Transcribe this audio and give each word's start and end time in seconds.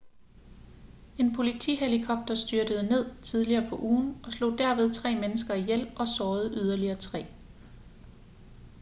en 1.17 1.35
politihelikopter 1.35 2.35
styrtede 2.35 2.83
ned 2.89 3.21
tidligere 3.21 3.69
på 3.69 3.77
ugen 3.77 4.17
og 4.25 4.31
slog 4.33 4.57
derved 4.57 4.93
tre 4.93 5.15
mennesker 5.19 5.53
ihjel 5.53 5.91
og 5.97 6.07
sårede 6.07 6.49
yderligere 6.55 6.95
tre 6.97 7.25